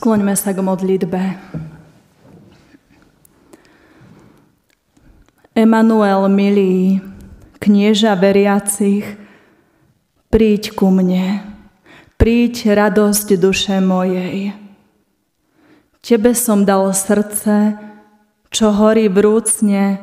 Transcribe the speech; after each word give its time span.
Skloňme 0.00 0.32
sa 0.32 0.56
k 0.56 0.64
modlitbe. 0.64 1.22
Emanuel, 5.52 6.24
milý, 6.32 7.04
knieža 7.60 8.16
veriacich, 8.16 9.04
príď 10.32 10.72
ku 10.72 10.88
mne, 10.88 11.44
príď 12.16 12.80
radosť 12.80 13.36
duše 13.36 13.76
mojej. 13.84 14.56
Tebe 16.00 16.32
som 16.32 16.64
dal 16.64 16.96
srdce, 16.96 17.76
čo 18.48 18.72
horí 18.72 19.12
vrúcne 19.12 20.00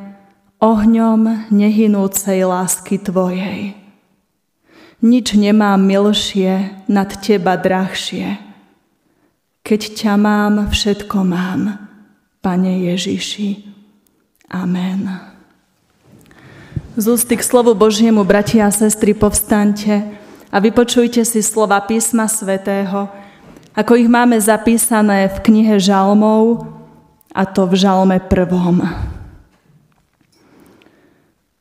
ohňom 0.62 1.50
nehynúcej 1.50 2.46
lásky 2.46 3.02
Tvojej. 3.02 3.74
Nič 5.02 5.34
nemám 5.34 5.82
milšie, 5.82 6.86
nad 6.86 7.10
Teba 7.18 7.58
drahšie. 7.58 8.47
Keď 9.62 9.80
ťa 9.94 10.14
mám, 10.16 10.70
všetko 10.70 11.16
mám, 11.22 11.78
Pane 12.38 12.88
Ježiši. 12.94 13.66
Amen. 14.48 15.10
Z 16.98 17.04
ústy 17.14 17.38
k 17.38 17.42
slovu 17.42 17.74
Božiemu, 17.78 18.24
bratia 18.26 18.66
a 18.66 18.74
sestry, 18.74 19.14
povstaňte 19.14 20.02
a 20.48 20.56
vypočujte 20.58 21.22
si 21.22 21.44
slova 21.44 21.78
písma 21.84 22.26
svätého, 22.26 23.10
ako 23.76 23.92
ich 23.94 24.10
máme 24.10 24.34
zapísané 24.40 25.30
v 25.30 25.38
knihe 25.44 25.78
Žalmov, 25.78 26.78
a 27.38 27.46
to 27.46 27.70
v 27.70 27.74
Žalme 27.78 28.18
prvom. 28.26 28.82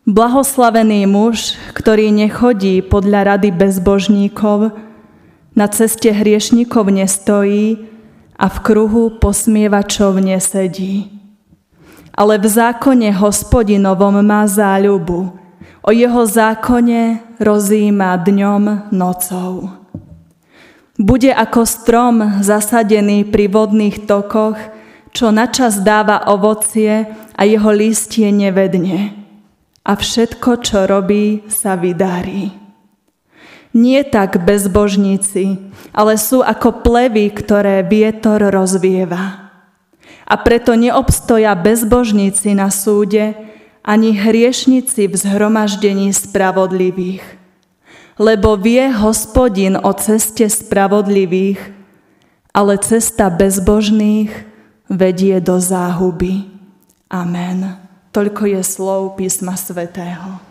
Blahoslavený 0.07 1.03
muž, 1.03 1.59
ktorý 1.75 2.09
nechodí 2.16 2.79
podľa 2.79 3.35
rady 3.35 3.52
bezbožníkov, 3.52 4.71
na 5.57 5.66
ceste 5.66 6.13
hriešníkov 6.13 6.93
nestojí, 6.93 7.97
a 8.38 8.45
v 8.45 8.57
kruhu 8.61 9.17
posmievačov 9.17 10.21
nesedí. 10.21 11.09
Ale 12.13 12.38
v 12.38 12.45
zákone 12.45 13.09
hospodinovom 13.17 14.22
má 14.22 14.45
záľubu, 14.45 15.33
o 15.81 15.89
jeho 15.89 16.23
zákone 16.25 17.22
rozíma 17.41 18.17
dňom 18.22 18.94
nocou. 18.94 19.73
Bude 20.97 21.30
ako 21.30 21.61
strom 21.66 22.41
zasadený 22.41 23.30
pri 23.30 23.45
vodných 23.50 24.09
tokoch, 24.09 24.58
čo 25.13 25.30
načas 25.30 25.81
dáva 25.81 26.25
ovocie 26.30 27.05
a 27.38 27.41
jeho 27.45 27.69
listie 27.69 28.33
nevedne. 28.33 29.13
A 29.85 29.94
všetko, 29.94 30.61
čo 30.61 30.89
robí, 30.89 31.45
sa 31.47 31.78
vydarí. 31.78 32.66
Nie 33.78 34.02
tak 34.02 34.42
bezbožníci, 34.42 35.61
ale 35.94 36.17
sú 36.17 36.42
ako 36.42 36.81
plevy, 36.81 37.30
ktoré 37.30 37.86
vietor 37.86 38.50
rozvieva. 38.50 39.53
A 40.25 40.34
preto 40.42 40.73
neobstoja 40.73 41.53
bezbožníci 41.53 42.58
na 42.58 42.73
súde, 42.73 43.38
ani 43.86 44.17
hriešnici 44.17 45.06
v 45.06 45.16
zhromaždení 45.16 46.09
spravodlivých. 46.09 47.22
Lebo 48.17 48.58
vie 48.58 48.89
hospodin 48.89 49.78
o 49.78 49.94
ceste 49.94 50.50
spravodlivých, 50.50 51.62
ale 52.58 52.81
cesta 52.81 53.30
bezbožných 53.30 54.34
vedie 54.89 55.38
do 55.38 55.62
záhuby. 55.62 56.50
Amen. 57.14 57.78
Toľko 58.09 58.58
je 58.58 58.62
slov 58.66 59.22
písma 59.22 59.53
svätého. 59.53 60.47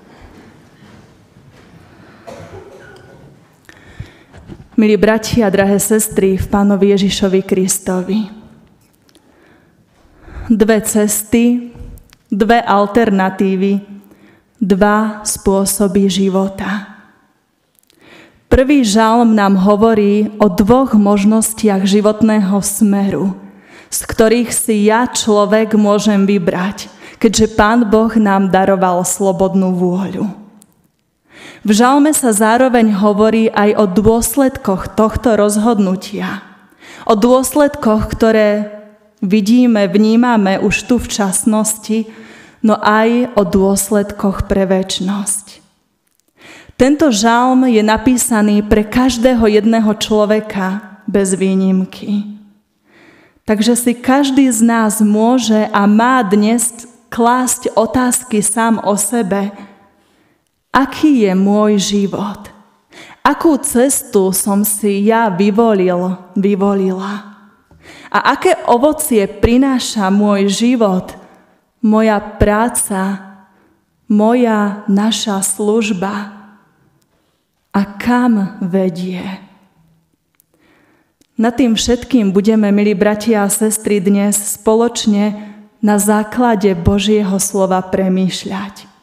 Milí 4.76 5.00
bratia 5.00 5.48
drahé 5.48 5.80
sestry 5.80 6.36
v 6.36 6.52
Pánovi 6.52 6.92
Ježišovi 6.92 7.40
Kristovi. 7.48 8.28
Dve 10.52 10.84
cesty, 10.84 11.72
dve 12.28 12.60
alternatívy, 12.60 13.80
dva 14.60 15.24
spôsoby 15.24 16.12
života. 16.12 16.92
Prvý 18.52 18.84
žalm 18.84 19.32
nám 19.32 19.56
hovorí 19.64 20.28
o 20.36 20.52
dvoch 20.52 20.92
možnostiach 20.92 21.88
životného 21.88 22.60
smeru, 22.60 23.32
z 23.88 24.00
ktorých 24.04 24.52
si 24.52 24.92
ja, 24.92 25.08
človek, 25.08 25.72
môžem 25.72 26.28
vybrať, 26.28 26.92
keďže 27.16 27.56
Pán 27.56 27.88
Boh 27.88 28.12
nám 28.20 28.52
daroval 28.52 29.08
slobodnú 29.08 29.72
vôľu. 29.72 30.45
V 31.66 31.74
žalme 31.74 32.14
sa 32.14 32.30
zároveň 32.30 32.94
hovorí 32.94 33.50
aj 33.50 33.74
o 33.74 33.84
dôsledkoch 33.90 34.94
tohto 34.94 35.34
rozhodnutia. 35.34 36.46
O 37.02 37.18
dôsledkoch, 37.18 38.06
ktoré 38.06 38.70
vidíme, 39.18 39.90
vnímame 39.90 40.62
už 40.62 40.86
tu 40.86 41.02
v 41.02 41.10
časnosti, 41.10 42.06
no 42.62 42.78
aj 42.78 43.34
o 43.34 43.42
dôsledkoch 43.42 44.46
pre 44.46 44.62
väčnosť. 44.62 45.58
Tento 46.78 47.10
žalm 47.10 47.66
je 47.66 47.82
napísaný 47.82 48.62
pre 48.62 48.86
každého 48.86 49.50
jedného 49.50 49.90
človeka 49.98 51.02
bez 51.10 51.34
výnimky. 51.34 52.38
Takže 53.42 53.74
si 53.74 53.92
každý 53.98 54.54
z 54.54 54.62
nás 54.62 55.02
môže 55.02 55.66
a 55.74 55.82
má 55.90 56.22
dnes 56.22 56.86
klásť 57.10 57.74
otázky 57.74 58.38
sám 58.38 58.78
o 58.86 58.94
sebe, 58.94 59.50
aký 60.76 61.24
je 61.24 61.32
môj 61.32 61.80
život. 61.80 62.52
Akú 63.24 63.56
cestu 63.64 64.28
som 64.36 64.60
si 64.60 65.08
ja 65.08 65.32
vyvolil, 65.32 66.20
vyvolila. 66.36 67.32
A 68.12 68.36
aké 68.36 68.54
ovocie 68.68 69.24
prináša 69.24 70.12
môj 70.12 70.52
život, 70.52 71.16
moja 71.80 72.20
práca, 72.20 73.24
moja 74.06 74.84
naša 74.86 75.42
služba 75.42 76.36
a 77.72 77.80
kam 77.98 78.60
vedie. 78.62 79.24
Nad 81.36 81.60
tým 81.60 81.76
všetkým 81.76 82.32
budeme, 82.32 82.72
milí 82.72 82.96
bratia 82.96 83.44
a 83.44 83.52
sestry, 83.52 84.00
dnes 84.00 84.56
spoločne 84.56 85.36
na 85.84 86.00
základe 86.00 86.72
Božieho 86.72 87.36
slova 87.36 87.84
premýšľať. 87.84 88.95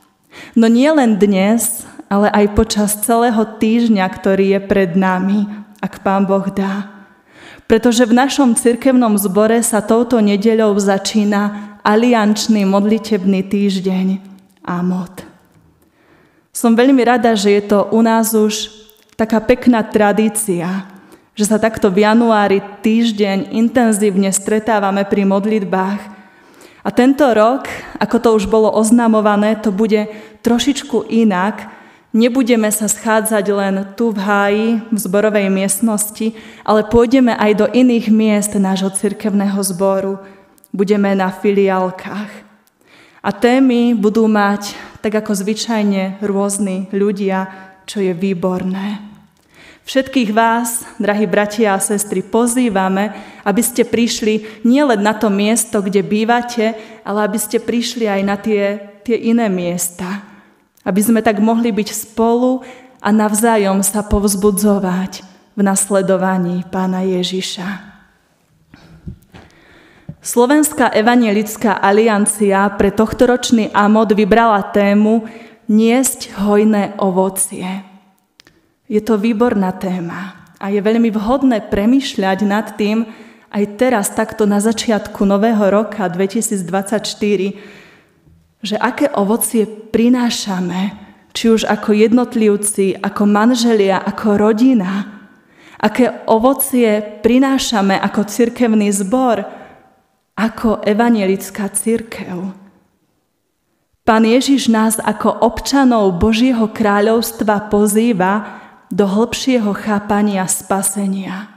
No 0.52 0.68
nie 0.68 0.92
len 0.92 1.16
dnes, 1.16 1.88
ale 2.12 2.28
aj 2.30 2.54
počas 2.54 3.00
celého 3.02 3.42
týždňa, 3.42 4.06
ktorý 4.06 4.58
je 4.58 4.59
pred 4.62 4.92
nami, 4.94 5.50
ak 5.80 6.04
Pán 6.04 6.28
Boh 6.30 6.46
dá. 6.52 6.92
Pretože 7.66 8.06
v 8.06 8.14
našom 8.14 8.53
cirkevnom 8.53 9.18
zbore 9.18 9.64
sa 9.64 9.82
touto 9.82 10.20
nedeľou 10.20 10.78
začína 10.78 11.80
aliančný 11.82 12.68
modlitebný 12.70 13.48
týždeň 13.50 14.08
Amot. 14.62 15.26
Som 16.53 16.78
veľmi 16.78 17.02
rada, 17.02 17.34
že 17.34 17.50
je 17.58 17.64
to 17.66 17.90
u 17.90 18.00
nás 18.06 18.32
už 18.38 18.70
taká 19.18 19.42
pekná 19.42 19.82
tradícia, 19.82 20.86
že 21.34 21.50
sa 21.50 21.58
takto 21.58 21.90
v 21.90 22.06
januári 22.06 22.62
týždeň 22.86 23.58
intenzívne 23.58 24.30
stretávame 24.30 25.02
pri 25.02 25.26
modlitbách 25.26 26.02
a 26.84 26.90
tento 26.92 27.24
rok, 27.32 27.72
ako 27.96 28.18
to 28.20 28.30
už 28.36 28.46
bolo 28.52 28.68
oznamované, 28.70 29.56
to 29.56 29.72
bude 29.72 30.12
trošičku 30.44 31.09
inak. 31.09 31.72
Nebudeme 32.14 32.70
sa 32.70 32.86
schádzať 32.86 33.46
len 33.50 33.76
tu 33.98 34.14
v 34.14 34.22
háji, 34.22 34.68
v 34.94 34.98
zborovej 35.02 35.50
miestnosti, 35.50 36.38
ale 36.62 36.86
pôjdeme 36.86 37.34
aj 37.34 37.52
do 37.58 37.66
iných 37.66 38.14
miest 38.14 38.53
nášho 38.53 38.94
cirkevného 38.94 39.58
zboru. 39.66 40.22
Budeme 40.70 41.18
na 41.18 41.34
filiálkach. 41.34 42.30
A 43.24 43.30
témy 43.32 43.96
budú 43.96 44.30
mať, 44.30 44.76
tak 45.02 45.16
ako 45.26 45.32
zvyčajne, 45.34 46.22
rôzni 46.22 46.92
ľudia, 46.94 47.50
čo 47.88 48.03
je 48.03 48.14
výborné. 48.14 49.00
Všetkých 49.84 50.32
vás, 50.32 50.88
drahí 50.96 51.28
bratia 51.28 51.76
a 51.76 51.84
sestry, 51.84 52.24
pozývame, 52.24 53.12
aby 53.44 53.59
ste 53.59 53.84
prišli 53.84 54.64
nielen 54.64 55.03
na 55.03 55.12
to 55.12 55.28
miesto, 55.28 55.84
kde 55.84 56.00
bývate, 56.00 56.72
ale 57.03 57.20
aby 57.28 57.35
ste 57.35 57.59
prišli 57.59 58.08
aj 58.08 58.22
na 58.23 58.35
tie, 58.40 58.79
tie 59.03 59.20
iné 59.20 59.52
miesta. 59.52 60.22
Aby 60.84 61.02
sme 61.03 61.20
tak 61.24 61.40
mohli 61.40 61.72
byť 61.72 61.90
spolu 61.96 62.64
a 63.00 63.09
navzájom 63.12 63.84
sa 63.84 64.03
povzbudzovať 64.03 65.24
v 65.56 65.62
nasledovaní 65.64 66.64
pána 66.68 67.03
Ježiša. 67.08 67.94
Slovenská 70.24 70.96
evanielická 70.96 71.84
aliancia 71.84 72.64
pre 72.80 72.96
tohtoročný 72.96 73.76
AMOD 73.76 74.16
vybrala 74.16 74.64
tému 74.72 75.28
Niesť 75.68 76.35
hojné 76.44 76.96
ovocie. 77.00 77.84
Je 78.88 79.00
to 79.00 79.20
výborná 79.20 79.72
téma 79.76 80.52
a 80.59 80.72
je 80.72 80.79
veľmi 80.79 81.12
vhodné 81.12 81.68
premyšľať 81.68 82.40
nad 82.47 82.76
tým 82.76 83.08
aj 83.53 83.64
teraz, 83.76 84.12
takto 84.16 84.47
na 84.47 84.64
začiatku 84.64 85.28
nového 85.28 85.62
roka 85.70 86.08
2024, 86.08 87.83
že 88.64 88.80
aké 88.80 89.12
ovocie 89.12 89.68
prinášame, 89.68 90.96
či 91.36 91.52
už 91.52 91.68
ako 91.68 91.92
jednotlivci, 91.92 92.96
ako 92.96 93.28
manželia, 93.28 94.00
ako 94.00 94.40
rodina. 94.40 95.20
Aké 95.84 96.24
ovocie 96.32 97.04
prinášame 97.20 98.00
ako 98.00 98.24
cirkevný 98.24 98.88
zbor, 98.96 99.44
ako 100.40 100.80
evanielická 100.88 101.68
cirkev. 101.76 102.56
Pán 104.04 104.24
Ježiš 104.24 104.72
nás 104.72 105.00
ako 105.00 105.44
občanov 105.44 106.20
Božieho 106.20 106.72
kráľovstva 106.72 107.68
pozýva 107.68 108.64
do 108.92 109.08
hĺbšieho 109.08 109.72
chápania 109.76 110.48
spasenia. 110.48 111.52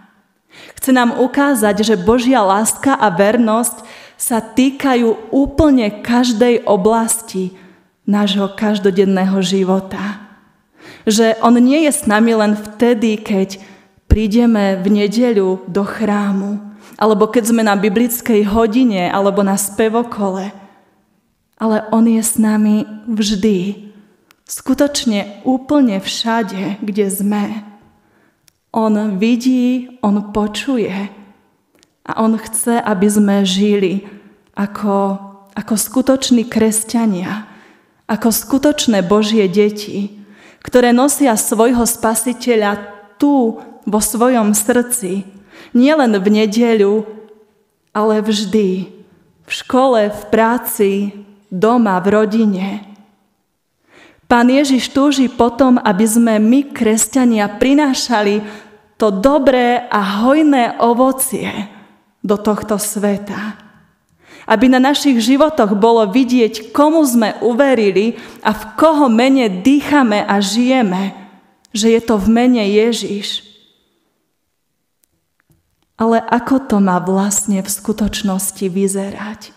Chce 0.78 0.90
nám 0.94 1.18
ukázať, 1.20 1.82
že 1.82 1.94
Božia 1.98 2.40
láska 2.46 2.94
a 2.94 3.10
vernosť 3.12 3.82
sa 4.16 4.40
týkajú 4.40 5.32
úplne 5.32 6.00
každej 6.00 6.64
oblasti 6.64 7.52
nášho 8.08 8.48
každodenného 8.56 9.38
života. 9.44 10.24
Že 11.04 11.38
On 11.44 11.54
nie 11.54 11.84
je 11.86 11.92
s 11.92 12.08
nami 12.08 12.32
len 12.32 12.56
vtedy, 12.56 13.20
keď 13.20 13.60
prídeme 14.08 14.80
v 14.80 15.04
nedeľu 15.04 15.68
do 15.68 15.84
chrámu, 15.84 16.58
alebo 16.96 17.28
keď 17.28 17.44
sme 17.52 17.62
na 17.62 17.76
biblickej 17.76 18.48
hodine, 18.48 19.12
alebo 19.12 19.44
na 19.44 19.54
spevokole– 19.54 20.50
ale 21.58 21.88
On 21.90 22.04
je 22.04 22.20
s 22.20 22.36
nami 22.36 22.84
vždy. 23.08 23.88
Skutočne 24.46 25.42
úplne 25.42 25.98
všade, 25.98 26.78
kde 26.84 27.06
sme. 27.10 27.64
On 28.70 29.16
vidí, 29.16 29.98
On 30.04 30.30
počuje 30.30 30.92
a 32.06 32.22
On 32.22 32.38
chce, 32.38 32.78
aby 32.78 33.08
sme 33.10 33.42
žili 33.42 34.06
ako, 34.54 35.18
ako 35.58 35.74
skutoční 35.74 36.46
kresťania, 36.46 37.50
ako 38.06 38.30
skutočné 38.30 39.02
Božie 39.02 39.50
deti, 39.50 40.22
ktoré 40.62 40.94
nosia 40.94 41.34
svojho 41.34 41.82
spasiteľa 41.82 42.78
tu 43.18 43.58
vo 43.82 44.00
svojom 44.00 44.54
srdci, 44.54 45.26
nielen 45.74 46.14
v 46.22 46.26
nedeľu, 46.30 46.94
ale 47.90 48.22
vždy, 48.22 48.70
v 49.46 49.50
škole, 49.50 50.06
v 50.06 50.22
práci, 50.30 50.90
doma, 51.50 51.98
v 51.98 52.06
rodine. 52.14 52.68
Pán 54.26 54.50
Ježiš 54.50 54.90
túži 54.90 55.30
potom, 55.30 55.78
aby 55.78 56.02
sme 56.02 56.38
my, 56.42 56.74
kresťania, 56.74 57.46
prinášali 57.46 58.42
to 58.98 59.14
dobré 59.14 59.86
a 59.86 60.22
hojné 60.26 60.82
ovocie 60.82 61.75
do 62.26 62.34
tohto 62.34 62.74
sveta. 62.74 63.54
Aby 64.50 64.66
na 64.66 64.82
našich 64.82 65.22
životoch 65.22 65.78
bolo 65.78 66.02
vidieť, 66.10 66.74
komu 66.74 67.06
sme 67.06 67.38
uverili 67.38 68.18
a 68.42 68.50
v 68.50 68.62
koho 68.74 69.06
mene 69.06 69.62
dýchame 69.62 70.26
a 70.26 70.42
žijeme, 70.42 71.14
že 71.70 71.94
je 71.94 72.00
to 72.02 72.18
v 72.18 72.26
mene 72.30 72.62
Ježiš. 72.66 73.46
Ale 75.96 76.18
ako 76.18 76.66
to 76.66 76.76
má 76.82 76.98
vlastne 77.00 77.62
v 77.62 77.70
skutočnosti 77.70 78.66
vyzerať? 78.68 79.54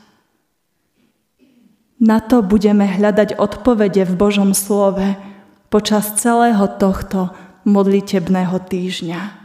Na 1.99 2.23
to 2.23 2.39
budeme 2.39 2.87
hľadať 2.87 3.35
odpovede 3.35 4.07
v 4.07 4.13
Božom 4.15 4.55
slove 4.55 5.19
počas 5.67 6.15
celého 6.15 6.63
tohto 6.79 7.35
modlitebného 7.67 8.55
týždňa. 8.55 9.38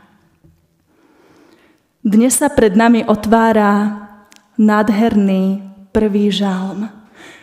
Dnes 2.04 2.36
sa 2.36 2.52
pred 2.52 2.76
nami 2.76 3.00
otvára 3.08 3.96
nádherný 4.60 5.64
prvý 5.88 6.28
žalm, 6.28 6.92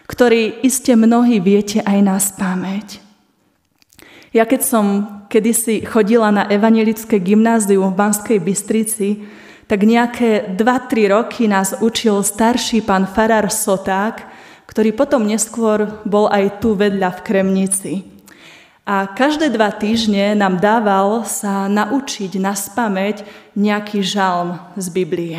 ktorý 0.06 0.62
iste 0.62 0.94
mnohí 0.94 1.42
viete 1.42 1.82
aj 1.82 1.98
na 2.06 2.22
pamäť. 2.22 3.02
Ja 4.30 4.46
keď 4.46 4.62
som 4.62 4.86
kedysi 5.34 5.82
chodila 5.82 6.30
na 6.30 6.46
evanelické 6.46 7.18
gymnázium 7.18 7.90
v 7.90 8.00
Banskej 8.06 8.38
Bystrici, 8.38 9.26
tak 9.66 9.82
nejaké 9.82 10.54
2-3 10.54 11.10
roky 11.10 11.50
nás 11.50 11.82
učil 11.82 12.22
starší 12.22 12.86
pán 12.86 13.10
Farar 13.10 13.50
Soták, 13.50 14.30
ktorý 14.70 14.94
potom 14.94 15.26
neskôr 15.26 16.06
bol 16.06 16.30
aj 16.30 16.62
tu 16.62 16.78
vedľa 16.78 17.10
v 17.18 17.20
Kremnici. 17.26 17.94
A 18.82 19.06
každé 19.06 19.54
dva 19.54 19.70
týždne 19.70 20.34
nám 20.34 20.58
dával 20.58 21.22
sa 21.30 21.70
naučiť 21.70 22.42
na 22.42 22.58
spameť 22.58 23.22
nejaký 23.54 24.02
žalm 24.02 24.58
z 24.74 24.88
Biblie. 24.90 25.38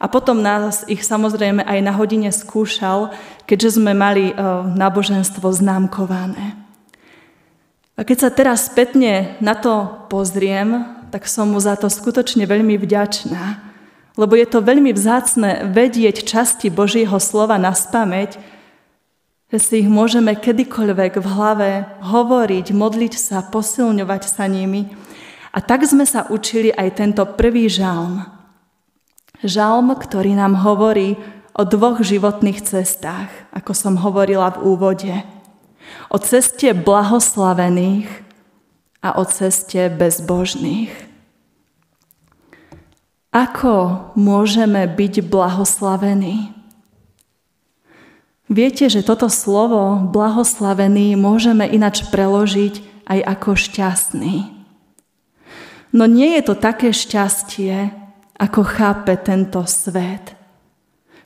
A 0.00 0.08
potom 0.08 0.40
nás 0.40 0.84
ich 0.88 1.04
samozrejme 1.04 1.64
aj 1.64 1.78
na 1.84 1.92
hodine 1.92 2.32
skúšal, 2.32 3.12
keďže 3.44 3.80
sme 3.80 3.92
mali 3.92 4.32
e, 4.32 4.34
náboženstvo 4.76 5.44
známkované. 5.48 6.56
A 7.94 8.02
keď 8.02 8.26
sa 8.26 8.30
teraz 8.32 8.66
spätne 8.66 9.38
na 9.38 9.54
to 9.54 9.86
pozriem, 10.10 10.82
tak 11.14 11.30
som 11.30 11.54
mu 11.54 11.60
za 11.62 11.78
to 11.78 11.86
skutočne 11.86 12.42
veľmi 12.42 12.74
vďačná, 12.74 13.62
lebo 14.18 14.34
je 14.34 14.46
to 14.50 14.58
veľmi 14.58 14.90
vzácne 14.90 15.70
vedieť 15.70 16.26
časti 16.26 16.74
Božieho 16.74 17.14
slova 17.22 17.54
na 17.54 17.70
spameť, 17.70 18.53
že 19.54 19.62
si 19.62 19.86
ich 19.86 19.90
môžeme 19.90 20.34
kedykoľvek 20.34 21.22
v 21.22 21.26
hlave 21.30 21.70
hovoriť, 22.02 22.74
modliť 22.74 23.14
sa, 23.14 23.38
posilňovať 23.38 24.26
sa 24.26 24.50
nimi. 24.50 24.90
A 25.54 25.62
tak 25.62 25.86
sme 25.86 26.02
sa 26.02 26.26
učili 26.26 26.74
aj 26.74 26.98
tento 26.98 27.22
prvý 27.22 27.70
žalm. 27.70 28.26
Žalm, 29.46 29.94
ktorý 29.94 30.34
nám 30.34 30.58
hovorí 30.58 31.14
o 31.54 31.62
dvoch 31.62 32.02
životných 32.02 32.66
cestách, 32.66 33.30
ako 33.54 33.70
som 33.78 33.94
hovorila 33.94 34.50
v 34.58 34.74
úvode. 34.74 35.14
O 36.10 36.18
ceste 36.18 36.74
blahoslavených 36.74 38.10
a 39.06 39.14
o 39.14 39.22
ceste 39.22 39.86
bezbožných. 39.86 40.90
Ako 43.30 44.10
môžeme 44.18 44.82
byť 44.90 45.22
blahoslavení? 45.30 46.63
Viete, 48.54 48.86
že 48.86 49.02
toto 49.02 49.26
slovo 49.26 49.98
blahoslavený 50.14 51.18
môžeme 51.18 51.66
inač 51.66 52.06
preložiť 52.06 53.02
aj 53.02 53.18
ako 53.34 53.50
šťastný. 53.58 54.46
No 55.90 56.06
nie 56.06 56.38
je 56.38 56.42
to 56.46 56.54
také 56.54 56.94
šťastie, 56.94 57.90
ako 58.38 58.62
chápe 58.62 59.18
tento 59.18 59.58
svet. 59.66 60.38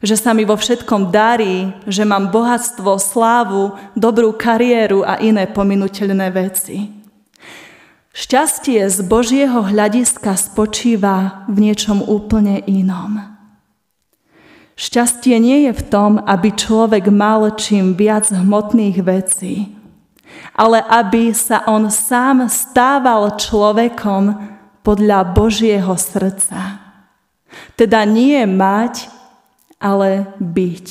Že 0.00 0.16
sa 0.16 0.30
mi 0.32 0.48
vo 0.48 0.56
všetkom 0.56 1.12
darí, 1.12 1.68
že 1.84 2.08
mám 2.08 2.32
bohatstvo, 2.32 2.96
slávu, 2.96 3.76
dobrú 3.92 4.32
kariéru 4.32 5.04
a 5.04 5.20
iné 5.20 5.44
pominuteľné 5.44 6.32
veci. 6.32 6.88
Šťastie 8.16 8.88
z 8.88 9.04
Božieho 9.04 9.68
hľadiska 9.68 10.32
spočíva 10.32 11.44
v 11.44 11.60
niečom 11.60 12.00
úplne 12.08 12.64
inom. 12.64 13.37
Šťastie 14.78 15.42
nie 15.42 15.66
je 15.66 15.72
v 15.74 15.82
tom, 15.90 16.22
aby 16.22 16.54
človek 16.54 17.10
mal 17.10 17.50
čím 17.58 17.98
viac 17.98 18.30
hmotných 18.30 19.02
vecí, 19.02 19.74
ale 20.54 20.78
aby 20.86 21.34
sa 21.34 21.66
on 21.66 21.90
sám 21.90 22.46
stával 22.46 23.34
človekom 23.34 24.38
podľa 24.86 25.34
Božieho 25.34 25.98
srdca. 25.98 26.78
Teda 27.74 28.06
nie 28.06 28.38
mať, 28.46 29.10
ale 29.82 30.30
byť. 30.38 30.86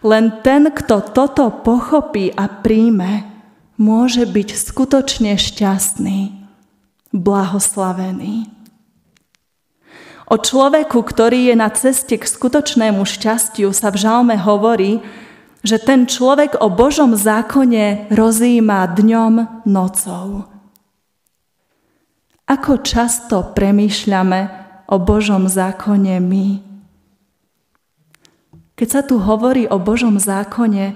Len 0.00 0.40
ten, 0.40 0.72
kto 0.72 1.12
toto 1.12 1.52
pochopí 1.60 2.32
a 2.32 2.48
príjme, 2.48 3.28
môže 3.76 4.24
byť 4.24 4.48
skutočne 4.56 5.36
šťastný, 5.36 6.40
blahoslavený. 7.12 8.55
O 10.26 10.36
človeku, 10.36 11.06
ktorý 11.06 11.50
je 11.50 11.54
na 11.54 11.70
ceste 11.70 12.18
k 12.18 12.26
skutočnému 12.26 13.06
šťastiu, 13.06 13.70
sa 13.70 13.94
v 13.94 14.02
žalme 14.02 14.34
hovorí, 14.34 14.98
že 15.62 15.78
ten 15.78 16.06
človek 16.06 16.58
o 16.58 16.70
Božom 16.70 17.14
zákone 17.14 18.10
rozíma 18.10 18.90
dňom, 18.90 19.64
nocou. 19.66 20.50
Ako 22.46 22.82
často 22.82 23.54
premýšľame 23.54 24.40
o 24.90 24.96
Božom 25.02 25.50
zákone 25.50 26.18
my? 26.22 26.48
Keď 28.78 28.88
sa 28.90 29.02
tu 29.02 29.18
hovorí 29.18 29.66
o 29.66 29.78
Božom 29.78 30.18
zákone, 30.18 30.94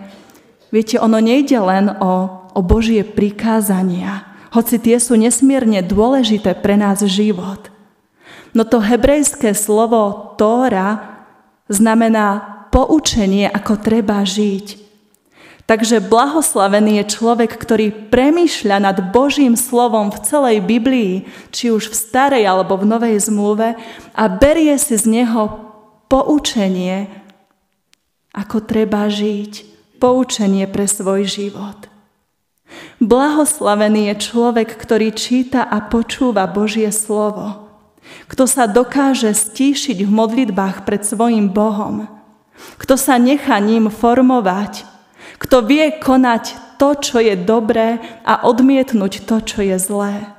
viete, 0.75 0.99
ono 0.99 1.19
nejde 1.19 1.59
len 1.59 1.91
o 1.99 2.41
o 2.55 2.61
Božie 2.63 3.07
prikázania, 3.07 4.27
hoci 4.51 4.83
tie 4.83 4.99
sú 4.99 5.15
nesmierne 5.15 5.83
dôležité 5.87 6.59
pre 6.59 6.75
nás 6.75 6.99
život. 7.07 7.71
No 8.51 8.67
to 8.67 8.83
hebrejské 8.83 9.55
slovo 9.55 10.35
Tóra 10.35 11.23
znamená 11.71 12.67
poučenie, 12.75 13.47
ako 13.47 13.79
treba 13.79 14.27
žiť. 14.27 14.91
Takže 15.71 16.03
blahoslavený 16.03 16.99
je 16.99 17.15
človek, 17.15 17.55
ktorý 17.55 18.11
premýšľa 18.11 18.91
nad 18.91 18.99
Božím 19.15 19.55
slovom 19.55 20.11
v 20.11 20.19
celej 20.27 20.67
Biblii, 20.67 21.31
či 21.55 21.71
už 21.71 21.95
v 21.95 21.95
starej 21.95 22.43
alebo 22.43 22.75
v 22.75 22.91
novej 22.91 23.23
zmluve 23.23 23.79
a 24.19 24.25
berie 24.27 24.75
si 24.83 24.99
z 24.99 25.07
neho 25.23 25.63
poučenie, 26.11 27.07
ako 28.35 28.67
treba 28.67 29.07
žiť, 29.07 29.63
poučenie 30.03 30.67
pre 30.67 30.91
svoj 30.91 31.23
život. 31.23 31.87
Blahoslavený 32.99 34.11
je 34.11 34.27
človek, 34.27 34.75
ktorý 34.75 35.15
číta 35.15 35.63
a 35.63 35.87
počúva 35.87 36.51
Božie 36.51 36.91
slovo. 36.91 37.70
Kto 38.31 38.47
sa 38.47 38.71
dokáže 38.71 39.35
stíšiť 39.35 40.07
v 40.07 40.11
modlitbách 40.11 40.87
pred 40.87 41.03
svojim 41.03 41.51
Bohom. 41.51 42.07
Kto 42.79 42.95
sa 42.95 43.17
nechá 43.17 43.59
ním 43.59 43.89
formovať. 43.89 44.87
Kto 45.41 45.65
vie 45.65 45.97
konať 45.99 46.77
to, 46.77 46.97
čo 46.97 47.17
je 47.21 47.37
dobré 47.37 48.01
a 48.25 48.45
odmietnúť 48.45 49.25
to, 49.25 49.37
čo 49.41 49.61
je 49.65 49.77
zlé. 49.81 50.31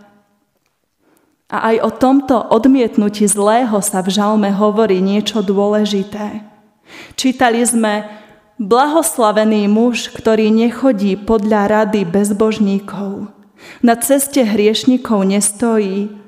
A 1.51 1.75
aj 1.75 1.75
o 1.83 1.89
tomto 1.91 2.39
odmietnutí 2.39 3.27
zlého 3.27 3.83
sa 3.83 3.99
v 3.99 4.09
žalme 4.13 4.55
hovorí 4.55 5.03
niečo 5.03 5.43
dôležité. 5.43 6.47
Čítali 7.19 7.59
sme 7.67 8.07
Blahoslavený 8.61 9.65
muž, 9.65 10.13
ktorý 10.13 10.53
nechodí 10.53 11.17
podľa 11.17 11.65
rady 11.65 12.05
bezbožníkov, 12.05 13.33
na 13.81 13.97
ceste 13.97 14.45
hriešnikov 14.45 15.25
nestojí 15.25 16.20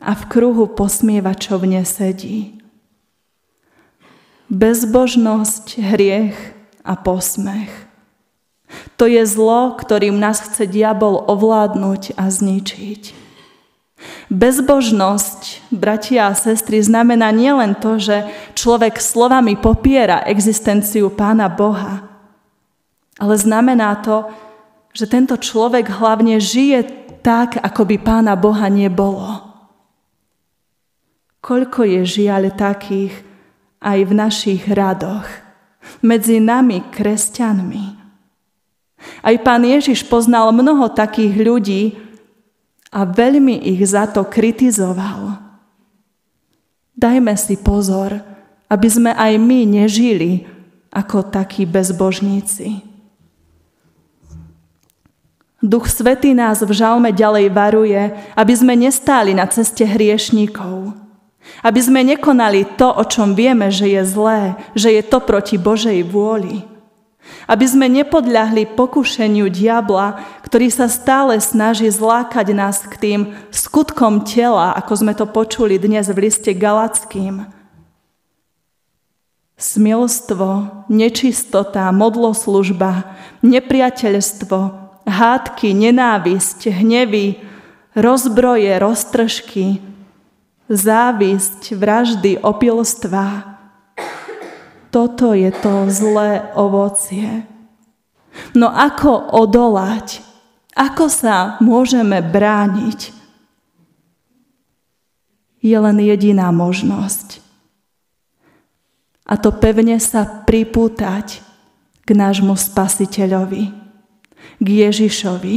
a 0.00 0.16
v 0.16 0.22
kruhu 0.32 0.64
posmievačov 0.72 1.64
nesedí. 1.68 2.56
Bezbožnosť, 4.50 5.78
hriech 5.78 6.36
a 6.82 6.96
posmech. 6.96 7.70
To 8.96 9.04
je 9.06 9.22
zlo, 9.26 9.76
ktorým 9.76 10.18
nás 10.18 10.40
chce 10.40 10.66
diabol 10.66 11.20
ovládnuť 11.28 12.16
a 12.16 12.30
zničiť. 12.30 13.02
Bezbožnosť, 14.32 15.68
bratia 15.74 16.32
a 16.32 16.38
sestry, 16.38 16.80
znamená 16.80 17.28
nielen 17.34 17.76
to, 17.76 18.00
že 18.00 18.24
človek 18.56 18.96
slovami 18.96 19.60
popiera 19.60 20.24
existenciu 20.24 21.12
Pána 21.12 21.52
Boha, 21.52 22.08
ale 23.20 23.34
znamená 23.36 24.00
to, 24.00 24.24
že 24.96 25.04
tento 25.10 25.36
človek 25.36 25.92
hlavne 25.92 26.40
žije 26.40 26.88
tak, 27.20 27.60
ako 27.60 27.82
by 27.84 27.96
Pána 28.00 28.34
Boha 28.38 28.72
nebolo. 28.72 29.49
Koľko 31.40 31.84
je 31.88 32.02
žiaľ 32.04 32.52
takých 32.52 33.12
aj 33.80 33.98
v 34.04 34.12
našich 34.12 34.62
radoch, 34.68 35.24
medzi 36.04 36.36
nami, 36.36 36.84
kresťanmi. 36.92 37.84
Aj 39.24 39.36
pán 39.40 39.64
Ježiš 39.64 40.04
poznal 40.04 40.52
mnoho 40.52 40.92
takých 40.92 41.34
ľudí, 41.40 41.82
a 42.90 43.06
veľmi 43.06 43.62
ich 43.62 43.80
za 43.86 44.10
to 44.10 44.26
kritizoval. 44.26 45.38
Dajme 46.98 47.32
si 47.38 47.54
pozor, 47.56 48.18
aby 48.66 48.88
sme 48.90 49.14
aj 49.14 49.38
my 49.38 49.62
nežili 49.62 50.44
ako 50.90 51.30
takí 51.30 51.64
bezbožníci. 51.64 52.82
Duch 55.62 55.86
Svetý 55.86 56.34
nás 56.34 56.64
v 56.64 56.72
žalme 56.72 57.14
ďalej 57.14 57.46
varuje, 57.52 58.02
aby 58.34 58.54
sme 58.56 58.74
nestáli 58.74 59.36
na 59.36 59.46
ceste 59.46 59.86
hriešníkov. 59.86 60.99
Aby 61.60 61.80
sme 61.84 62.00
nekonali 62.00 62.64
to, 62.80 62.88
o 62.88 63.04
čom 63.04 63.36
vieme, 63.36 63.68
že 63.68 63.84
je 63.84 64.02
zlé, 64.08 64.56
že 64.72 64.88
je 64.96 65.02
to 65.04 65.20
proti 65.20 65.60
Božej 65.60 66.00
vôli. 66.08 66.64
Aby 67.44 67.68
sme 67.68 67.86
nepodľahli 67.92 68.72
pokušeniu 68.72 69.52
diabla, 69.52 70.24
ktorý 70.40 70.72
sa 70.72 70.88
stále 70.88 71.36
snaží 71.36 71.92
zlákať 71.92 72.46
nás 72.56 72.80
k 72.88 72.94
tým 72.96 73.20
skutkom 73.52 74.24
tela, 74.24 74.72
ako 74.72 74.92
sme 75.04 75.12
to 75.12 75.28
počuli 75.28 75.76
dnes 75.76 76.08
v 76.08 76.26
liste 76.26 76.50
Galackým. 76.56 77.44
Smilstvo, 79.60 80.88
nečistota, 80.88 81.92
modloslužba, 81.92 83.04
nepriateľstvo, 83.44 84.58
hádky, 85.04 85.68
nenávisť, 85.76 86.72
hnevy, 86.72 87.36
rozbroje, 87.92 88.72
roztržky, 88.80 89.89
závisť, 90.70 91.74
vraždy, 91.74 92.38
opilstva, 92.38 93.58
toto 94.90 95.34
je 95.34 95.50
to 95.50 95.90
zlé 95.90 96.50
ovocie. 96.54 97.46
No 98.54 98.70
ako 98.70 99.34
odolať? 99.34 100.22
Ako 100.74 101.10
sa 101.10 101.58
môžeme 101.58 102.22
brániť? 102.22 103.14
Je 105.60 105.76
len 105.76 105.98
jediná 105.98 106.50
možnosť. 106.54 107.42
A 109.26 109.38
to 109.38 109.54
pevne 109.54 109.98
sa 110.02 110.26
pripútať 110.26 111.42
k 112.02 112.10
nášmu 112.10 112.58
spasiteľovi, 112.58 113.70
k 114.58 114.66
Ježišovi, 114.66 115.56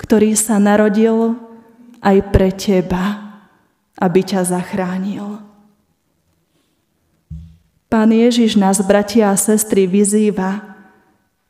ktorý 0.00 0.32
sa 0.32 0.56
narodil 0.56 1.36
aj 2.00 2.16
pre 2.32 2.48
teba, 2.56 3.29
aby 4.00 4.20
ťa 4.24 4.48
zachránil. 4.48 5.44
Pán 7.90 8.10
Ježiš 8.14 8.56
nás, 8.56 8.80
bratia 8.80 9.30
a 9.30 9.36
sestry, 9.36 9.84
vyzýva, 9.84 10.62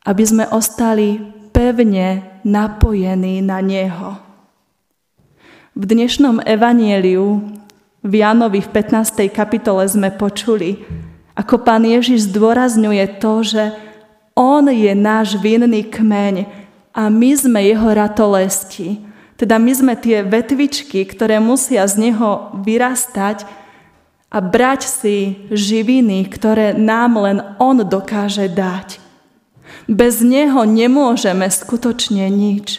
aby 0.02 0.24
sme 0.24 0.44
ostali 0.50 1.20
pevne 1.54 2.40
napojení 2.42 3.44
na 3.44 3.60
Neho. 3.60 4.16
V 5.76 5.82
dnešnom 5.84 6.42
evanieliu 6.42 7.44
v 8.00 8.12
Jánovi 8.24 8.64
v 8.64 8.68
15. 8.72 9.28
kapitole 9.28 9.84
sme 9.84 10.08
počuli, 10.08 10.80
ako 11.36 11.60
pán 11.60 11.84
Ježiš 11.84 12.32
zdôrazňuje 12.32 13.20
to, 13.20 13.44
že 13.44 13.62
On 14.32 14.64
je 14.64 14.92
náš 14.96 15.36
vinný 15.36 15.84
kmeň 15.84 16.48
a 16.96 17.12
my 17.12 17.30
sme 17.36 17.60
jeho 17.60 17.88
ratolesti. 17.92 19.09
Teda 19.40 19.56
my 19.56 19.72
sme 19.72 19.94
tie 19.96 20.20
vetvičky, 20.20 21.08
ktoré 21.08 21.40
musia 21.40 21.88
z 21.88 22.12
neho 22.12 22.52
vyrastať, 22.60 23.48
a 24.30 24.38
brať 24.38 24.86
si 24.86 25.16
živiny, 25.50 26.30
ktoré 26.30 26.70
nám 26.70 27.18
len 27.18 27.38
On 27.58 27.74
dokáže 27.74 28.46
dať. 28.46 29.02
Bez 29.90 30.22
Neho 30.22 30.62
nemôžeme 30.62 31.50
skutočne 31.50 32.30
nič. 32.30 32.78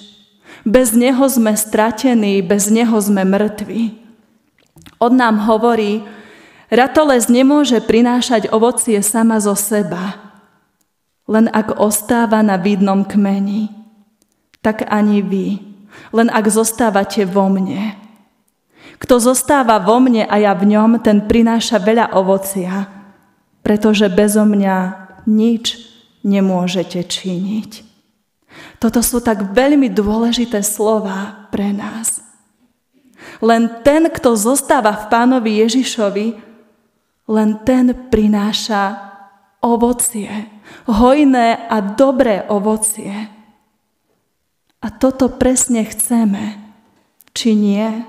Bez 0.63 0.95
Neho 0.95 1.27
sme 1.27 1.59
stratení, 1.59 2.39
bez 2.39 2.71
Neho 2.71 2.95
sme 3.03 3.27
mŕtvi. 3.27 3.99
On 5.03 5.11
nám 5.11 5.43
hovorí, 5.43 6.07
ratoles 6.71 7.27
nemôže 7.27 7.83
prinášať 7.83 8.47
ovocie 8.47 9.03
sama 9.03 9.43
zo 9.43 9.57
seba, 9.59 10.23
len 11.27 11.51
ak 11.51 11.83
ostáva 11.83 12.39
na 12.39 12.55
vidnom 12.55 13.03
kmeni. 13.03 13.75
Tak 14.63 14.87
ani 14.87 15.19
vy, 15.19 15.70
len 16.11 16.27
ak 16.31 16.45
zostávate 16.51 17.23
vo 17.27 17.47
mne. 17.47 17.95
Kto 19.01 19.17
zostáva 19.17 19.81
vo 19.81 19.97
mne 19.97 20.29
a 20.29 20.35
ja 20.37 20.53
v 20.53 20.77
ňom, 20.77 21.01
ten 21.01 21.25
prináša 21.25 21.81
veľa 21.81 22.13
ovocia, 22.13 22.85
pretože 23.65 24.05
bezo 24.13 24.45
mňa 24.45 24.77
nič 25.25 25.77
nemôžete 26.21 27.01
činiť. 27.01 27.71
Toto 28.77 29.01
sú 29.01 29.21
tak 29.21 29.53
veľmi 29.53 29.89
dôležité 29.89 30.61
slova 30.61 31.49
pre 31.49 31.73
nás. 31.73 32.21
Len 33.41 33.81
ten, 33.81 34.09
kto 34.09 34.37
zostáva 34.37 34.93
v 34.93 35.05
pánovi 35.09 35.51
Ježišovi, 35.65 36.27
len 37.29 37.49
ten 37.65 37.93
prináša 38.09 38.97
ovocie, 39.61 40.49
hojné 40.89 41.69
a 41.69 41.77
dobré 41.81 42.45
ovocie. 42.49 43.29
A 44.81 44.89
toto 44.89 45.29
presne 45.29 45.85
chceme, 45.85 46.57
či 47.37 47.53
nie? 47.53 48.01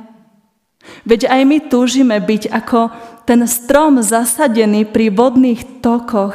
Veď 1.04 1.28
aj 1.28 1.42
my 1.44 1.58
túžime 1.68 2.16
byť 2.18 2.48
ako 2.48 2.80
ten 3.28 3.44
strom 3.46 4.00
zasadený 4.00 4.88
pri 4.88 5.12
vodných 5.12 5.84
tokoch, 5.84 6.34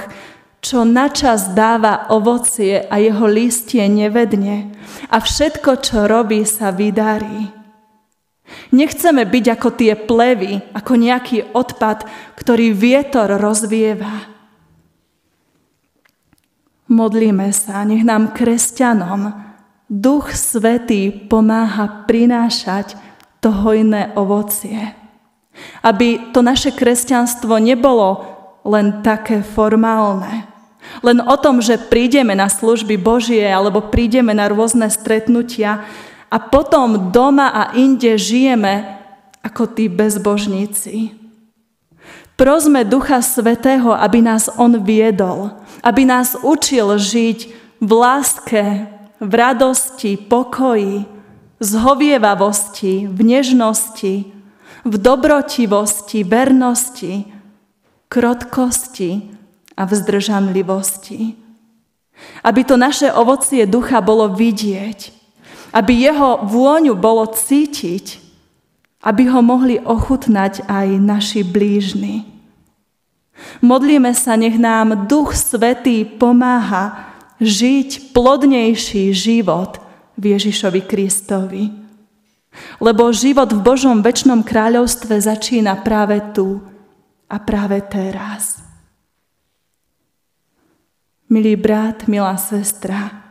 čo 0.61 0.85
načas 0.85 1.51
dáva 1.57 2.09
ovocie 2.13 2.85
a 2.85 3.01
jeho 3.01 3.25
listie 3.25 3.85
nevedne 3.89 4.77
a 5.09 5.17
všetko, 5.19 5.81
čo 5.81 6.05
robí, 6.05 6.45
sa 6.45 6.69
vydarí. 6.69 7.49
Nechceme 8.71 9.27
byť 9.27 9.45
ako 9.59 9.69
tie 9.75 9.93
plevy, 9.95 10.63
ako 10.71 10.93
nejaký 10.95 11.51
odpad, 11.51 12.07
ktorý 12.39 12.71
vietor 12.71 13.35
rozvieva. 13.35 14.31
Modlíme 16.87 17.51
sa, 17.51 17.83
nech 17.83 18.07
nám 18.07 18.31
kresťanom 18.31 19.46
Duch 19.87 20.35
Svetý 20.35 21.15
pomáha 21.31 22.03
prinášať 22.03 22.99
to 23.39 23.55
hojné 23.55 24.11
ovocie. 24.19 24.91
Aby 25.79 26.35
to 26.35 26.43
naše 26.43 26.75
kresťanstvo 26.75 27.55
nebolo 27.57 28.27
len 28.67 28.99
také 28.99 29.39
formálne. 29.39 30.43
Len 30.99 31.23
o 31.23 31.35
tom, 31.39 31.63
že 31.63 31.79
prídeme 31.79 32.35
na 32.35 32.51
služby 32.51 32.99
Božie 32.99 33.47
alebo 33.47 33.87
prídeme 33.87 34.35
na 34.35 34.51
rôzne 34.51 34.91
stretnutia 34.91 35.87
a 36.27 36.37
potom 36.37 37.11
doma 37.15 37.47
a 37.47 37.63
inde 37.79 38.19
žijeme 38.19 38.99
ako 39.39 39.71
tí 39.71 39.87
bezbožníci. 39.87 41.15
Prosme 42.35 42.85
Ducha 42.85 43.23
Svetého, 43.23 43.95
aby 43.95 44.19
nás 44.21 44.51
On 44.59 44.69
viedol, 44.77 45.49
aby 45.81 46.03
nás 46.05 46.35
učil 46.43 46.99
žiť 46.99 47.39
v 47.81 47.91
láske, 47.91 48.63
v 49.19 49.31
radosti, 49.33 50.17
pokoji, 50.17 51.05
zhovievavosti, 51.59 53.09
v 53.09 53.19
nežnosti, 53.23 54.15
v 54.85 54.93
dobrotivosti, 54.95 56.23
vernosti, 56.23 57.25
krotkosti 58.07 59.33
a 59.77 59.83
v 59.85 59.91
zdržanlivosti. 59.93 61.35
Aby 62.41 62.61
to 62.65 62.77
naše 62.77 63.13
ovocie 63.13 63.65
ducha 63.69 64.01
bolo 64.01 64.29
vidieť, 64.33 65.13
aby 65.73 65.93
jeho 65.93 66.41
vôňu 66.45 66.97
bolo 66.97 67.27
cítiť, 67.29 68.21
aby 69.05 69.29
ho 69.29 69.41
mohli 69.45 69.77
ochutnať 69.77 70.65
aj 70.65 70.87
naši 70.97 71.41
blížni. 71.45 72.25
Modlíme 73.61 74.17
sa, 74.17 74.33
nech 74.33 74.57
nám 74.57 75.05
Duch 75.05 75.37
Svetý 75.37 76.01
pomáha 76.05 77.06
žiť 77.41 78.13
plodnejší 78.13 79.13
život 79.13 79.77
v 80.17 80.37
Ježišovi 80.37 80.81
Kristovi. 80.85 81.63
Lebo 82.81 83.13
život 83.13 83.53
v 83.53 83.61
Božom 83.61 84.01
väčšnom 84.01 84.41
kráľovstve 84.41 85.13
začína 85.21 85.77
práve 85.85 86.17
tu 86.33 86.57
a 87.29 87.37
práve 87.37 87.77
teraz. 87.85 88.57
Milý 91.29 91.59
brat, 91.59 92.09
milá 92.09 92.33
sestra, 92.39 93.27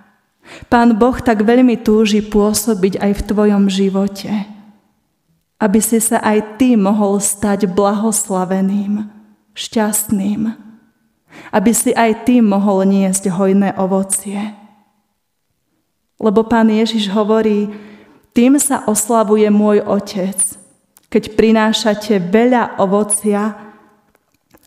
Pán 0.71 0.95
Boh 0.95 1.19
tak 1.19 1.43
veľmi 1.43 1.83
túži 1.83 2.23
pôsobiť 2.23 3.03
aj 3.03 3.13
v 3.19 3.27
tvojom 3.27 3.65
živote, 3.67 4.31
aby 5.59 5.81
si 5.83 5.99
sa 5.99 6.23
aj 6.23 6.59
ty 6.61 6.79
mohol 6.79 7.19
stať 7.19 7.67
blahoslaveným, 7.71 9.11
šťastným, 9.57 10.65
aby 11.52 11.71
si 11.73 11.95
aj 11.95 12.28
ty 12.28 12.45
mohol 12.45 12.85
niesť 12.85 13.31
hojné 13.33 13.76
ovocie. 13.81 14.55
Lebo 16.16 16.45
pán 16.49 16.73
Ježiš 16.73 17.12
hovorí, 17.12 17.69
tým 18.37 18.61
sa 18.61 18.85
oslavuje 18.85 19.49
môj 19.49 19.85
Otec, 19.85 20.37
keď 21.09 21.33
prinášate 21.37 22.21
veľa 22.21 22.81
ovocia 22.81 23.57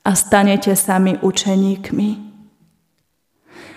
a 0.02 0.12
stanete 0.18 0.74
sami 0.74 1.18
učeníkmi. 1.22 2.10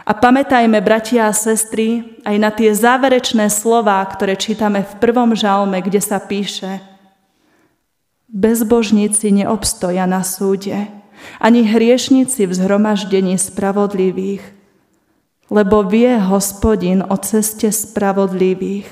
A 0.03 0.13
pamätajme, 0.19 0.83
bratia 0.83 1.31
a 1.31 1.37
sestry, 1.37 2.19
aj 2.27 2.37
na 2.41 2.51
tie 2.51 2.75
záverečné 2.75 3.47
slová, 3.47 4.03
ktoré 4.03 4.35
čítame 4.35 4.83
v 4.83 4.93
prvom 4.99 5.31
žalme, 5.37 5.79
kde 5.79 6.03
sa 6.03 6.19
píše 6.19 6.83
Bezbožníci 8.33 9.29
neobstoja 9.29 10.09
na 10.09 10.25
súde, 10.25 10.89
ani 11.41 11.67
hriešnici 11.67 12.47
v 12.47 12.53
zhromaždení 12.55 13.39
spravodlivých, 13.39 14.43
lebo 15.53 15.85
vie 15.85 16.17
hospodin 16.17 17.05
o 17.05 17.17
ceste 17.21 17.69
spravodlivých, 17.69 18.89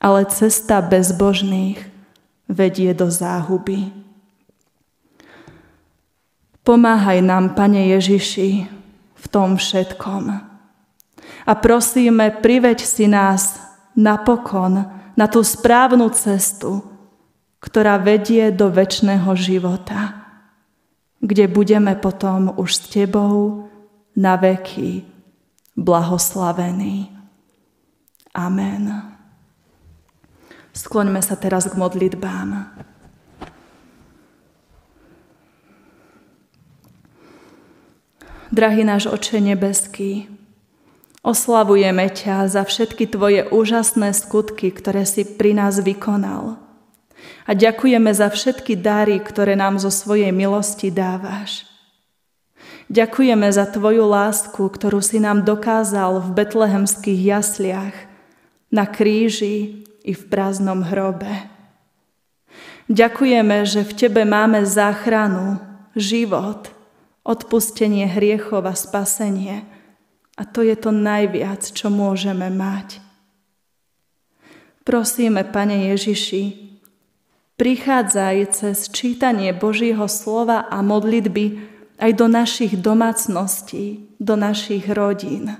ale 0.00 0.26
cesta 0.26 0.80
bezbožných 0.80 1.78
vedie 2.50 2.90
do 2.96 3.06
záhuby. 3.06 3.92
Pomáhaj 6.66 7.22
nám, 7.22 7.56
Pane 7.56 7.94
Ježiši, 7.96 8.50
v 9.16 9.26
tom 9.30 9.56
všetkom. 9.56 10.24
A 11.46 11.52
prosíme, 11.56 12.30
priveď 12.30 12.84
si 12.84 13.08
nás 13.08 13.58
napokon 13.96 14.84
na 15.16 15.26
tú 15.26 15.40
správnu 15.44 16.08
cestu, 16.12 16.84
ktorá 17.60 18.00
vedie 18.00 18.48
do 18.48 18.72
väčšného 18.72 19.30
života, 19.36 20.29
kde 21.20 21.48
budeme 21.48 21.92
potom 21.96 22.56
už 22.56 22.70
s 22.74 22.80
Tebou 22.88 23.68
na 24.16 24.36
veky 24.40 25.04
blahoslavení. 25.76 27.12
Amen. 28.32 29.16
Skloňme 30.72 31.20
sa 31.20 31.36
teraz 31.36 31.68
k 31.68 31.74
modlitbám. 31.76 32.72
Drahý 38.50 38.82
náš 38.82 39.06
Oče 39.06 39.38
nebeský, 39.38 40.26
oslavujeme 41.22 42.10
ťa 42.10 42.50
za 42.50 42.66
všetky 42.66 43.06
Tvoje 43.06 43.46
úžasné 43.46 44.10
skutky, 44.10 44.74
ktoré 44.74 45.06
si 45.06 45.22
pri 45.22 45.54
nás 45.54 45.78
vykonal. 45.78 46.69
A 47.50 47.58
ďakujeme 47.58 48.14
za 48.14 48.30
všetky 48.30 48.78
dary, 48.78 49.18
ktoré 49.18 49.58
nám 49.58 49.82
zo 49.82 49.90
svojej 49.90 50.30
milosti 50.30 50.94
dávaš. 50.94 51.66
Ďakujeme 52.86 53.50
za 53.50 53.66
Tvoju 53.66 54.06
lásku, 54.06 54.62
ktorú 54.62 55.02
si 55.02 55.18
nám 55.18 55.42
dokázal 55.42 56.22
v 56.22 56.28
betlehemských 56.30 57.18
jasliach, 57.26 57.96
na 58.70 58.86
kríži 58.86 59.82
i 60.06 60.14
v 60.14 60.22
prázdnom 60.30 60.86
hrobe. 60.86 61.50
Ďakujeme, 62.86 63.66
že 63.66 63.82
v 63.82 63.92
Tebe 63.98 64.22
máme 64.22 64.62
záchranu, 64.62 65.58
život– 65.98 66.70
odpustenie 67.30 68.08
hriechov 68.08 68.64
a 68.64 68.74
spasenie. 68.74 69.66
A 70.38 70.42
to 70.48 70.64
je 70.64 70.72
to 70.78 70.90
najviac, 70.90 71.60
čo 71.66 71.92
môžeme 71.92 72.48
mať. 72.48 73.02
Prosíme, 74.86 75.44
Pane 75.44 75.92
Ježiši, 75.92 76.69
prichádzaj 77.60 78.36
cez 78.56 78.88
čítanie 78.88 79.52
Božího 79.52 80.08
slova 80.08 80.64
a 80.64 80.80
modlitby 80.80 81.60
aj 82.00 82.10
do 82.16 82.24
našich 82.24 82.80
domácností, 82.80 84.16
do 84.16 84.32
našich 84.32 84.88
rodín. 84.88 85.52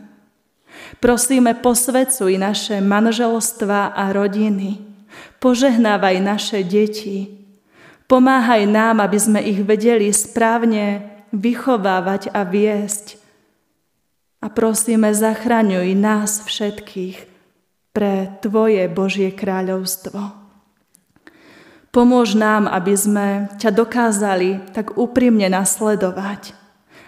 Prosíme, 1.04 1.52
posvecuj 1.60 2.40
naše 2.40 2.80
manželstva 2.80 3.92
a 3.92 4.16
rodiny. 4.16 4.80
Požehnávaj 5.44 6.16
naše 6.24 6.64
deti. 6.64 7.36
Pomáhaj 8.08 8.64
nám, 8.64 9.04
aby 9.04 9.18
sme 9.20 9.44
ich 9.44 9.60
vedeli 9.60 10.08
správne 10.08 11.04
vychovávať 11.36 12.32
a 12.32 12.48
viesť. 12.48 13.20
A 14.40 14.48
prosíme, 14.48 15.12
zachraňuj 15.12 15.92
nás 16.00 16.48
všetkých 16.48 17.28
pre 17.92 18.40
Tvoje 18.40 18.88
Božie 18.88 19.36
kráľovstvo. 19.36 20.39
Pomôž 21.90 22.38
nám, 22.38 22.70
aby 22.70 22.94
sme 22.94 23.26
ťa 23.58 23.74
dokázali 23.74 24.70
tak 24.70 24.94
úprimne 24.94 25.50
nasledovať, 25.50 26.54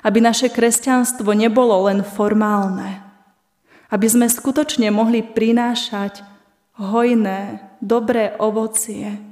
aby 0.02 0.18
naše 0.18 0.50
kresťanstvo 0.50 1.30
nebolo 1.38 1.86
len 1.86 2.02
formálne, 2.02 2.98
aby 3.94 4.06
sme 4.10 4.26
skutočne 4.26 4.90
mohli 4.90 5.22
prinášať 5.22 6.26
hojné, 6.82 7.62
dobré 7.78 8.34
ovocie, 8.42 9.22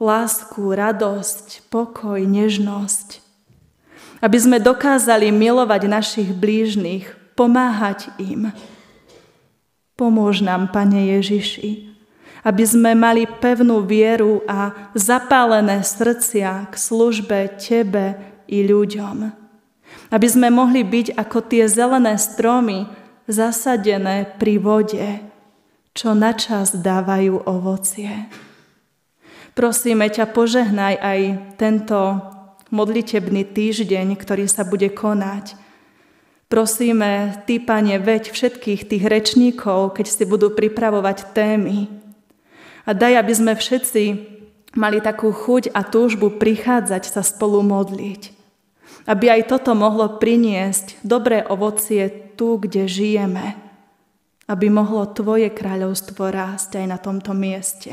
lásku, 0.00 0.72
radosť, 0.72 1.68
pokoj, 1.68 2.24
nežnosť, 2.24 3.20
aby 4.24 4.38
sme 4.40 4.56
dokázali 4.64 5.28
milovať 5.28 5.82
našich 5.84 6.30
blížnych, 6.32 7.12
pomáhať 7.36 8.08
im. 8.16 8.48
Pomôž 9.92 10.40
nám, 10.40 10.72
Pane 10.72 11.20
Ježiši, 11.20 11.93
aby 12.44 12.64
sme 12.68 12.92
mali 12.92 13.24
pevnú 13.24 13.80
vieru 13.80 14.44
a 14.44 14.92
zapálené 14.92 15.80
srdcia 15.80 16.68
k 16.68 16.74
službe 16.76 17.56
Tebe 17.56 18.20
i 18.44 18.60
ľuďom. 18.60 19.32
Aby 20.12 20.28
sme 20.28 20.52
mohli 20.52 20.84
byť 20.84 21.16
ako 21.16 21.38
tie 21.48 21.64
zelené 21.64 22.20
stromy 22.20 22.84
zasadené 23.24 24.36
pri 24.36 24.60
vode, 24.60 25.08
čo 25.96 26.12
načas 26.12 26.76
dávajú 26.76 27.48
ovocie. 27.48 28.28
Prosíme 29.56 30.10
ťa, 30.10 30.28
požehnaj 30.34 30.94
aj 30.98 31.20
tento 31.56 31.98
modlitebný 32.74 33.46
týždeň, 33.54 34.18
ktorý 34.18 34.50
sa 34.50 34.66
bude 34.66 34.90
konať. 34.90 35.54
Prosíme, 36.50 37.40
Ty, 37.46 37.56
Pane, 37.62 37.96
veď 38.02 38.34
všetkých 38.34 38.90
tých 38.90 39.04
rečníkov, 39.06 39.96
keď 39.96 40.06
si 40.10 40.24
budú 40.26 40.52
pripravovať 40.52 41.32
témy. 41.32 42.03
A 42.84 42.92
daj, 42.92 43.16
aby 43.20 43.32
sme 43.32 43.52
všetci 43.56 44.02
mali 44.76 45.00
takú 45.00 45.32
chuť 45.32 45.72
a 45.72 45.80
túžbu 45.86 46.36
prichádzať 46.36 47.02
sa 47.08 47.22
spolu 47.24 47.64
modliť. 47.64 48.34
Aby 49.04 49.40
aj 49.40 49.52
toto 49.52 49.72
mohlo 49.76 50.20
priniesť 50.20 51.00
dobré 51.04 51.44
ovocie 51.44 52.08
tu, 52.36 52.56
kde 52.60 52.88
žijeme. 52.88 53.56
Aby 54.44 54.68
mohlo 54.68 55.08
Tvoje 55.08 55.48
kráľovstvo 55.48 56.28
rásť 56.28 56.84
aj 56.84 56.86
na 56.88 56.98
tomto 57.00 57.32
mieste. 57.32 57.92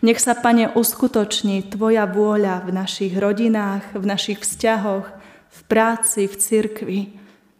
Nech 0.00 0.20
sa, 0.20 0.36
Pane, 0.36 0.72
uskutoční 0.72 1.68
Tvoja 1.68 2.08
vôľa 2.08 2.64
v 2.64 2.70
našich 2.72 3.12
rodinách, 3.16 3.84
v 3.92 4.04
našich 4.04 4.40
vzťahoch, 4.40 5.06
v 5.52 5.60
práci, 5.68 6.28
v 6.28 6.34
cirkvi 6.36 7.00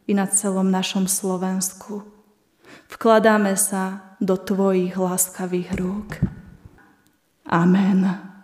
i 0.08 0.12
na 0.12 0.24
celom 0.28 0.68
našom 0.68 1.08
Slovensku. 1.08 2.04
Vkladáme 2.88 3.56
sa 3.56 4.05
do 4.20 4.36
Tvojich 4.36 4.96
láskavých 4.96 5.74
rúk. 5.76 6.20
Amen. 7.46 8.35